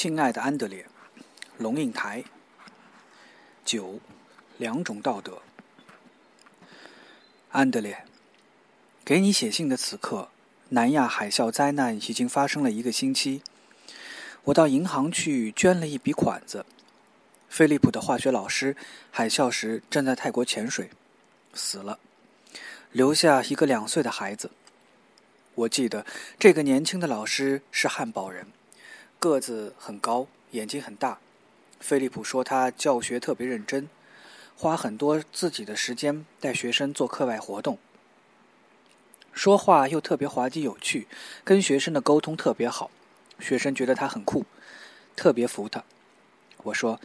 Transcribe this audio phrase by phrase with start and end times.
[0.00, 0.86] 亲爱的安德烈，
[1.56, 2.22] 龙应台。
[3.64, 3.98] 九，
[4.56, 5.42] 两种道德。
[7.50, 8.04] 安德烈，
[9.04, 10.28] 给你写信的此刻，
[10.68, 13.42] 南亚海啸灾难已经发生了一个星期。
[14.44, 16.64] 我到银行去捐了一笔款子。
[17.48, 18.76] 菲利普的化学老师，
[19.10, 20.90] 海啸时正在泰国潜水，
[21.54, 21.98] 死了，
[22.92, 24.52] 留下一个两岁的孩子。
[25.56, 26.06] 我记得
[26.38, 28.46] 这个年轻的老师是汉堡人。
[29.20, 31.18] 个子很高，眼睛很大。
[31.80, 33.88] 菲利普说他教学特别认真，
[34.56, 37.78] 花很多自己的时间带学生做课外活动，
[39.32, 41.08] 说话又特别滑稽有趣，
[41.42, 42.92] 跟学生的沟通特别好，
[43.40, 44.44] 学生觉得他很酷，
[45.16, 45.82] 特别服他。
[46.58, 47.00] 我说，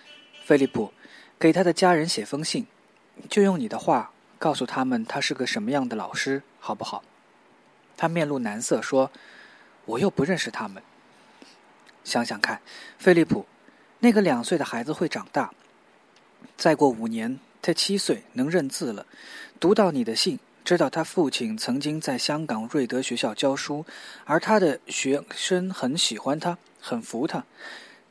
[0.46, 0.94] 菲利普，
[1.40, 2.68] 给他的家人写封信，
[3.28, 7.04] 就用你的话告诉他们他是个什么样的老师，好不好？
[7.98, 9.12] 他面露难色说
[9.86, 10.84] ：“我又不认识他们。”
[12.04, 12.62] 想想看，
[12.98, 13.46] 菲利普，
[14.00, 15.52] 那个两岁的孩子会长大。
[16.58, 19.06] 再过五年，他七岁，能认字了。
[19.60, 23.86] 读到你的信，知道他父亲曾经在香港瑞德学校教书，
[24.26, 27.44] 而他的学生很喜欢他，很服他。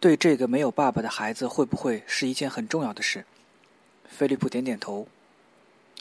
[0.01, 3.25] 对这个没有爸爸的孩子，会不会是一件很重要的事？
[4.09, 5.07] 菲利普点点头。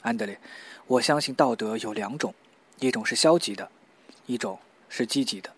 [0.02, 0.40] 安德烈，
[0.88, 2.34] 我相信道德有两种，
[2.80, 3.70] 一种是消极的，
[4.26, 4.58] 一种
[4.90, 5.52] 是积极的。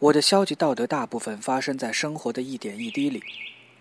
[0.00, 3.20] 我的消极道德大部分发生在生活的一点一滴里。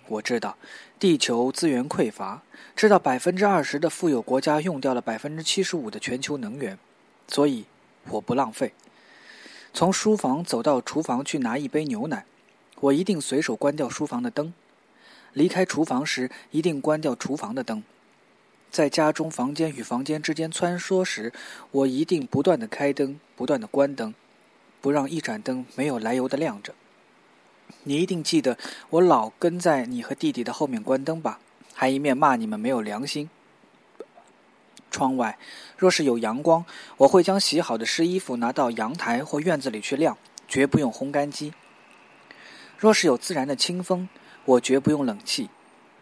[0.08, 0.58] 我知道，
[0.98, 2.42] 地球资源匮乏，
[2.76, 6.76] 知道百分之二十的富有国家用掉了百分之七十五的全球能源，
[7.28, 7.66] 所以
[8.10, 8.74] 我不浪费。
[9.72, 12.26] 从书房走到厨房去拿一杯牛奶，
[12.80, 14.54] 我一定随手关掉书房的灯；
[15.34, 17.84] 离开厨房时，一定关掉厨房的灯；
[18.72, 21.32] 在家中房间与房间之间穿梭时，
[21.70, 24.16] 我一定不断的开灯，不断的关灯。
[24.88, 26.74] 不让一盏灯没有来由的亮着。
[27.84, 28.58] 你一定记得，
[28.90, 31.42] 我老跟在你和弟弟的后面关灯吧，
[31.74, 33.30] 还一面骂你们没有良心。
[34.90, 35.38] 窗外
[35.76, 36.64] 若是有阳光，
[36.96, 41.52] 我会将洗好的湿衣服拿到阳台或院子里去晾，绝不用烘干机。
[42.78, 44.08] 若是有自然的清风，
[44.46, 45.50] 我绝不用冷气。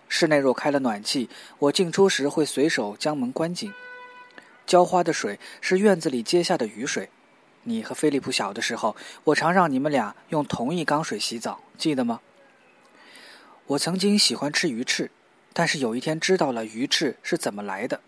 [0.08, 3.74] 室内若开了暖气，我进出时会随手将门关紧。
[4.68, 7.10] 浇花的水是院子里接下的雨水。
[7.68, 12.22] 你和菲利普小的时候，我常让你们俩用同一缸水洗澡，记得吗？
[13.66, 15.10] 我曾经喜欢吃鱼翅，
[15.52, 18.00] 但是有一天知道了鱼翅是怎么来的。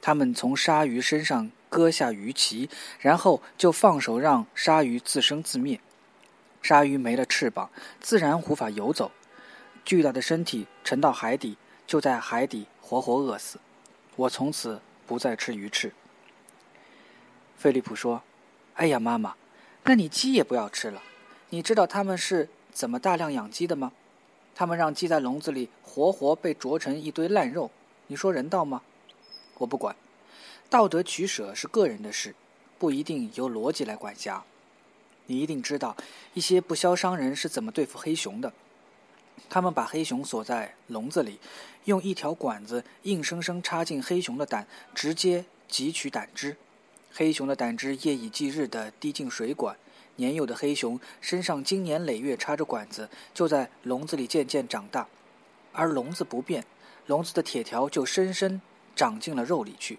[0.00, 2.68] 他们从鲨鱼身上割下鱼鳍，
[3.00, 5.80] 然后就放手让鲨鱼自生自灭。
[6.62, 7.68] 鲨鱼没了翅膀，
[8.00, 9.10] 自然无法游走，
[9.84, 11.58] 巨大的身体沉到海底，
[11.88, 13.58] 就在海底活活饿死。
[14.14, 15.92] 我从此不再吃鱼翅。
[17.56, 18.22] 菲利普说。
[18.74, 19.34] 哎呀，妈妈，
[19.84, 21.02] 那你鸡也不要吃了。
[21.50, 23.92] 你知道他们是怎么大量养鸡的吗？
[24.54, 27.70] 他们让鸡在笼子里活活被啄成一堆烂肉。
[28.06, 28.82] 你说人道吗？
[29.58, 29.94] 我不管，
[30.68, 32.34] 道德取舍是个人的事，
[32.78, 34.42] 不一定由逻辑来管辖。
[35.26, 35.96] 你一定知道
[36.34, 38.52] 一些不肖商人是怎么对付黑熊的。
[39.48, 41.38] 他们把黑熊锁在笼子里，
[41.84, 46.56] 用一条管子硬生生插进黑熊的胆，直接汲取胆汁。
[47.14, 49.76] 黑熊的胆汁夜以继日地滴进水管，
[50.16, 55.06] 年幼的黑熊身上经年累月插着管子，就在笼子里渐渐长大，
[55.72, 56.64] 而笼子不变，
[57.06, 58.62] 笼子的铁条就深深
[58.96, 59.98] 长进了肉里去。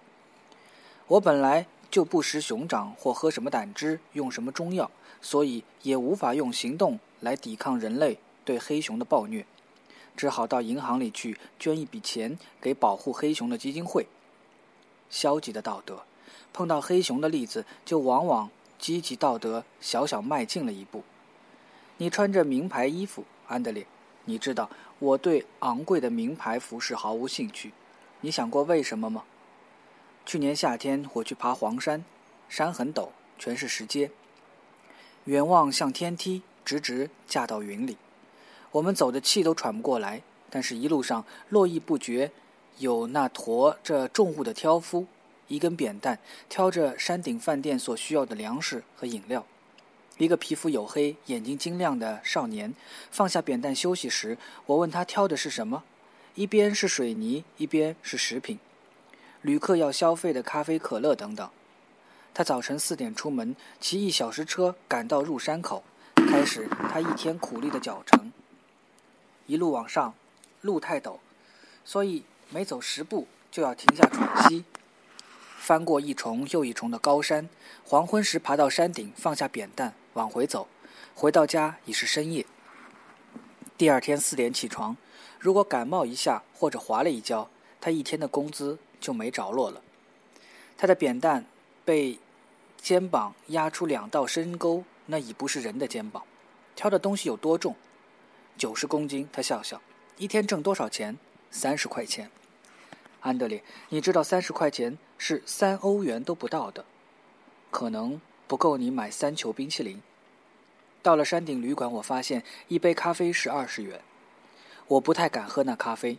[1.06, 4.90] 我本来就不食熊掌或喝什么胆汁，用什么中药，
[5.22, 9.46] 所以也无法用行动来抵抗人类对黑熊的暴虐，
[10.18, 14.08] 只好到银行里去捐一笔钱给保护黑熊的基金会。
[15.12, 16.04] 消极的道德。
[16.52, 21.04] 碰到黑熊的例子，就往往积极道德小小迈进了一步。
[21.98, 23.86] 你穿着名牌衣服，安德烈，
[24.26, 27.72] 你知道我对昂贵的名牌服饰毫无兴趣。
[28.22, 29.24] 你想过为什么吗？
[30.26, 32.04] 去年夏天我去爬黄山，
[32.48, 34.10] 山很陡，全是石阶，
[35.26, 37.98] 远望像天梯，直直架到云里。
[38.72, 42.32] 我们走的气都喘不过来，但是一路上络绎不绝，
[42.80, 45.06] 有那驮着重物的挑夫。
[45.48, 46.20] 一根扁担
[46.50, 49.46] 挑着山顶饭店所需要的粮食和饮料，
[50.18, 52.74] 一个皮肤黝黑、眼睛晶亮的少年
[53.12, 55.84] 放下扁担休息时，我问他挑的是什么，
[56.36, 58.58] 一边是水泥，一边是食品，
[59.42, 61.50] 旅客要消费的咖啡、可乐等等。
[62.34, 65.84] 他早晨四点出门，骑一小时车赶到入山口，
[66.16, 68.32] 开始他一天苦力的脚程。
[69.46, 70.16] 一路往上，
[70.62, 71.18] 路太陡，
[71.86, 74.64] 所以每走十步就要停下喘息。
[75.64, 77.48] 翻过一重又一重的高山，
[77.86, 80.68] 黄昏时爬到山顶，放下扁担，往回走。
[81.16, 82.46] 回到家已是深夜。
[83.78, 84.98] 第二天四点起床，
[85.40, 87.50] 如果感冒一下或者滑了一跤，
[87.80, 89.82] 他一天的工资就没着落了。
[90.78, 91.46] 他的扁担
[91.86, 92.20] 被
[92.82, 96.22] 肩膀压出两道深沟，那已不是人的肩膀。
[96.76, 97.74] 挑的东西有多重？
[98.58, 99.30] 九十公斤。
[99.32, 99.82] 他笑笑。
[100.18, 101.18] 一天挣多少钱？
[101.52, 102.30] 三十块钱。
[103.24, 106.84] 安德烈，你知道三十块钱是三欧元都不到的，
[107.72, 110.02] 可能不够你买三球冰淇淋。
[111.02, 114.02] 到了山顶旅馆，我发现一杯咖啡是二十元。
[114.90, 116.18] 我不太敢喝那咖啡，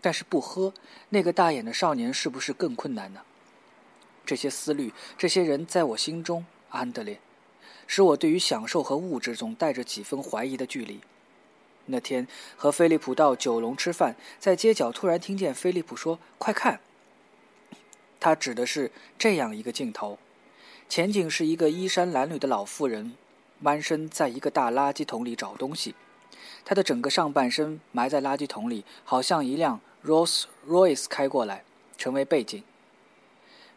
[0.00, 0.72] 但是不喝，
[1.08, 3.22] 那个大眼的少年是不是更困难呢？
[4.24, 7.18] 这些思虑，这些人在我心中，安德烈，
[7.88, 11.00] 使我对于享受和物质总带着几分怀疑的距离。
[11.86, 12.26] 那天
[12.56, 16.80] 和菲利普到九龙吃饭，在街角突然听见菲利普说：“快看！”
[18.18, 20.18] 他指的是这样一个镜头：
[20.88, 23.14] 前景是一个衣衫褴褛的老妇人，
[23.60, 25.94] 弯身在一个大垃圾桶里找东西，
[26.64, 31.64] 她的整个上半身埋在垃圾桶里，好像一辆 Rolls Royce 开过来，
[31.98, 32.62] 成为背景。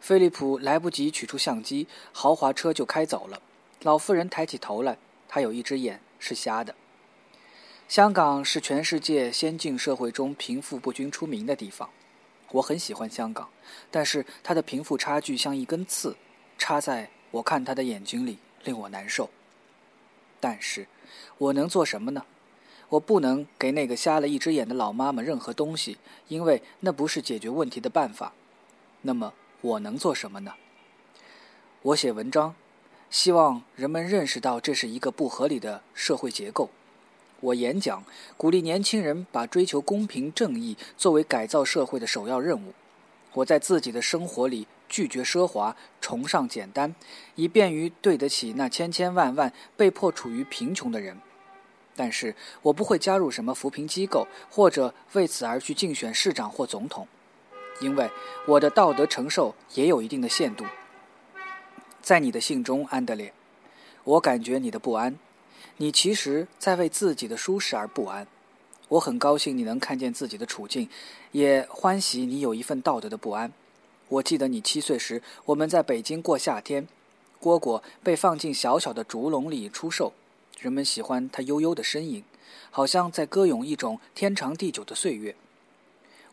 [0.00, 3.42] 菲利普来不及取出相机，豪华车就开走了。
[3.82, 4.96] 老妇人抬起头来，
[5.28, 6.74] 她有一只眼是瞎的。
[7.88, 11.88] 香港是全世界先进社会中贫富不均出名的地方，
[12.52, 13.48] 我很喜欢香港，
[13.90, 16.14] 但是它的贫富差距像一根刺，
[16.58, 19.30] 插在我看它的眼睛里，令我难受。
[20.38, 20.86] 但是，
[21.38, 22.26] 我能做什么呢？
[22.90, 25.96] 我不能给那个瞎了一只眼的老妈妈任何东西，
[26.28, 28.34] 因为那不是解决问题的办法。
[29.00, 29.32] 那么，
[29.62, 30.52] 我能做什么呢？
[31.80, 32.54] 我写文章，
[33.08, 36.68] 希望人们认识到这是一个不合理的社会结构。
[37.40, 38.04] 我演讲，
[38.36, 42.74] 鼓励年轻人把追求公平正义作为改造社会的首要任务。
[43.34, 46.94] 我在自己的生活里拒绝奢华，崇尚简单，
[47.36, 51.16] 以便于对得起那千千万万被迫处于贫穷的人。
[51.94, 57.06] 但是我不会加入什么扶贫机构，或者为此而去竞选市长或总统，
[57.80, 58.10] 因为
[58.46, 60.64] 我的道德承受也有一定的限度。
[62.00, 63.32] 在你的信中，安德烈，
[64.02, 65.18] 我感觉你的不安。
[65.80, 68.26] 你其实在为自己的舒适而不安，
[68.88, 70.88] 我很高兴你能看见自己的处境，
[71.30, 73.52] 也欢喜你有一份道德的不安。
[74.08, 76.88] 我记得你七岁时，我们在北京过夏天，
[77.40, 80.12] 蝈蝈被放进小小的竹笼里出售，
[80.58, 82.24] 人们喜欢它悠悠的身影，
[82.72, 85.36] 好像在歌咏一种天长地久的岁月。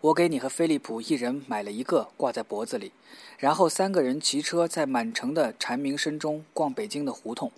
[0.01, 2.91] 我给你和菲利普一人买了一个挂在脖子里，
[3.37, 7.51] 然后三个人骑车在满城的蝉鸣声中逛北京的胡同。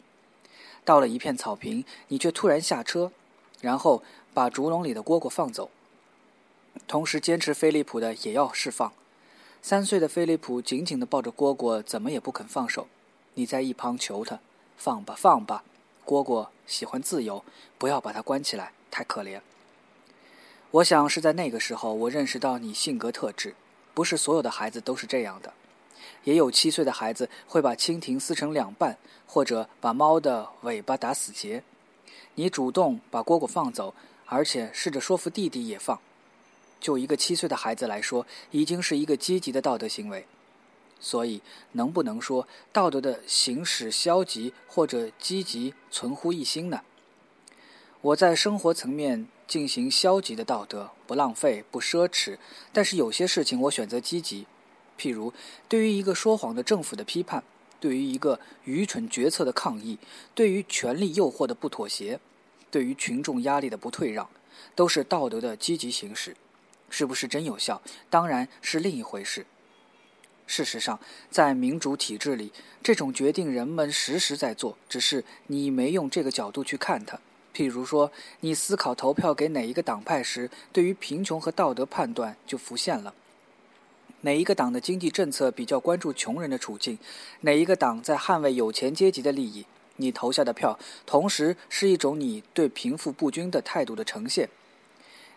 [0.87, 3.11] 到了一片草坪，你却突然下车，
[3.59, 4.01] 然后
[4.33, 5.69] 把竹笼里的蝈蝈放走，
[6.87, 8.93] 同时坚持菲利普的也要释放。
[9.61, 12.87] 三岁的菲利普紧紧地抱着蝈蝈，怎么也不肯放手。
[13.33, 14.39] 你在一旁求他
[14.77, 15.65] ：“放吧，放吧，
[16.05, 17.43] 蝈蝈喜欢自由，
[17.77, 19.41] 不要把它关起来，太可怜。”
[20.71, 23.55] 我想是在那个时候，我认识到你性格特质，
[23.93, 25.51] 不是所有的孩子都是这样的。
[26.24, 31.63] 也有七岁的孩子会把蜻蜓撕成两半，或者把猫的尾巴打死结。
[32.36, 33.94] 你主动把蝈蝈放走，
[34.25, 36.00] 而且试着说服弟弟也放。
[36.80, 40.25] 就一个七岁的孩子来说，已经是一个积极的道德行为。
[41.00, 41.42] 所以，
[41.74, 46.81] 能不能说道德的行使消极或者积极存乎一心呢？
[48.01, 52.37] 我在生活层面进行消极的道德，不浪费，不奢侈，
[52.71, 54.45] 但是有些事情我选择积极。
[54.97, 55.33] 譬如，
[55.68, 57.44] 对于一个说谎的政府的批判，
[57.80, 59.97] 对于一个愚蠢决策的抗议，
[60.33, 62.19] 对于权力诱惑的不妥协，
[62.71, 64.27] 对于群众压力的不退让，
[64.75, 66.35] 都是道德的积极行使。
[66.89, 67.81] 是不是真有效？
[68.09, 69.45] 当然是另一回事。
[70.47, 70.97] 事实上，
[71.30, 77.19] 在民主体制里，这种决定人们时时在做，只是你没用这个角度去看它。
[77.54, 83.13] 譬如说，你思考投票给哪一个党派时，对于贫穷和道德判断就浮现了。
[84.21, 86.97] 哪一个党的经济政策比较关注穷人的处境？
[87.42, 89.66] 哪一个党在捍卫有钱阶级的利益？
[89.97, 94.50] 你投下的票，同时是一种你对贫富不均的态度的呈现。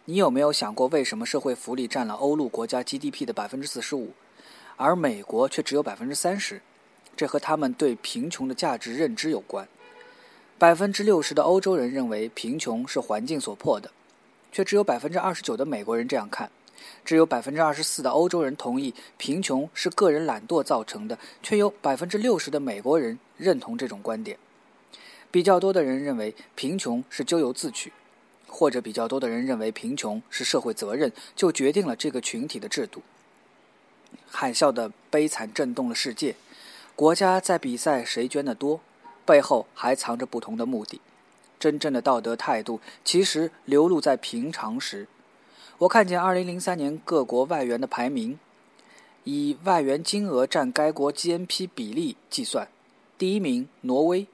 [0.06, 4.12] 你有没有想过，为什么社会福利占了欧陆国家 GDP 的百分之四十五，
[4.76, 6.62] 而美国却只有百分之三十？
[7.16, 9.68] 这和他们对贫穷的价值认知有关。
[10.58, 13.90] 百分之六十的欧洲人认为贫穷是环境所迫的，
[14.50, 16.50] 却只有百分之二十九的美国人这样看。
[17.04, 24.38] 只有百分之二十四的欧洲人同意贫穷是个人懒惰造成的，却有百分之六十的美国人认同这种观点。
[25.30, 27.92] 比较多的人认为贫穷是咎由自取，
[28.48, 33.02] 或者比较多的人认为贫穷是社会责任，就决定了这个群体的制度。
[34.28, 36.34] 海啸的悲惨震动了世界，
[36.96, 38.80] 国家在比赛谁捐得多，
[39.24, 41.00] 背后还藏着不同的目的。
[41.60, 45.06] 真正的道德态度其实流露在平常时。
[45.80, 48.38] 我看见2003年各国外援的排名，
[49.24, 52.68] 以外援金额占该国 GNP 比例计算，
[53.16, 54.26] 第一名挪威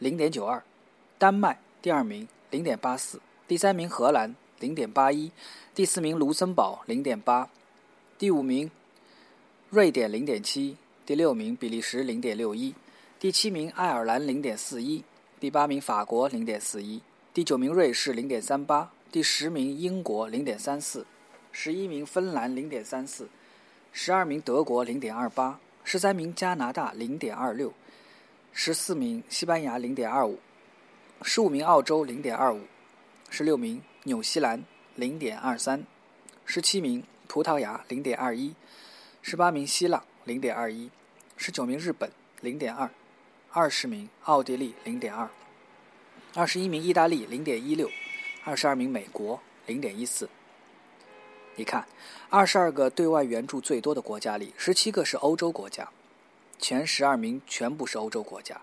[0.00, 0.62] 0.92，
[1.18, 3.16] 丹麦第二名0.84，
[3.48, 5.32] 第三名荷兰0.81，
[5.74, 7.48] 第四名卢森堡0.8，
[8.16, 8.70] 第五名
[9.70, 12.74] 瑞典0.7，第六名比利时0.61，
[13.18, 15.02] 第七名爱尔兰0.41。
[15.40, 17.00] 第八名法国零点四一，
[17.34, 21.04] 第九名瑞士零点三八，第十名英国零点三四，
[21.50, 23.28] 十一名芬兰零点三四，
[23.92, 27.72] 十二名德国零点二八，十三名加拿大零点二六，
[28.52, 30.38] 十四名西班牙零点二五，
[31.22, 32.60] 十五名澳洲零点二五，
[33.28, 34.62] 十六名纽西兰
[34.94, 35.84] 零点二三，
[36.44, 38.54] 十七名葡萄牙零点二一，
[39.22, 40.88] 十八名希腊零点二一，
[41.36, 42.08] 十九名日本
[42.40, 42.88] 零点二。
[43.52, 45.28] 二十名奥地利零点二，
[46.36, 47.90] 二十一名意大利零点一六，
[48.44, 50.28] 二十二名美国零点一四。
[51.56, 51.86] 你看，
[52.28, 55.88] 二十二个对外援助最多的国家里，十七个是欧洲国家，
[56.58, 58.60] 前十二名全部是欧洲国家。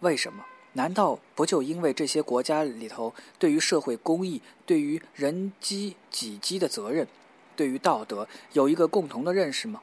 [0.00, 0.44] 为什么？
[0.72, 7.06] 难道不就因为这些国家里头对于社会公益、对于人机己机的责任、
[7.54, 9.82] 对于道德有一个共同的认识吗？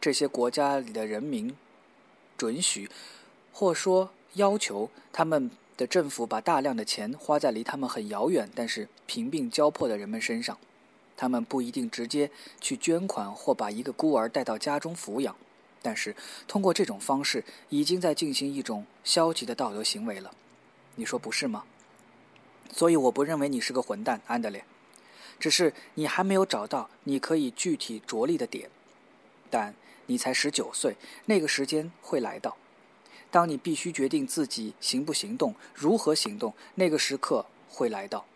[0.00, 1.54] 这些国家里的人民
[2.36, 2.90] 准许。
[3.54, 5.50] 或说要求他们
[5.82, 10.56] 的政府把大量的钱花在离他们很遥远但是贫病交迫的人们身上，
[11.16, 15.34] 他们不一定直接去捐款或把一个孤儿带到家中抚养，
[15.82, 16.14] 但是
[16.46, 20.30] 通过这种方式已经在进行一种消极的道德行为了，
[20.94, 21.64] 你说不是吗？
[22.72, 24.64] 所以我不认为你是个混蛋，安德烈，
[25.40, 28.70] 只是你还没有找到你可以具体着力的点，
[29.50, 29.74] 但
[30.06, 32.56] 你才十九岁，那个时间会来到。
[33.32, 38.26] 当你必须决定自己行不行动、如何行动，那个时刻会来到，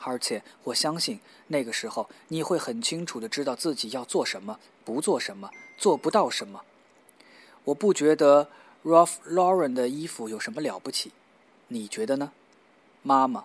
[0.00, 6.62] 而且我相信那个时候你会很清楚的知道自己要做什么、不做什么、做不到什么。
[7.64, 8.48] 我不觉得
[8.84, 11.12] Ralph Lauren 的衣服有什么了不起，
[11.68, 12.32] 你觉得呢，
[13.02, 13.44] 妈妈？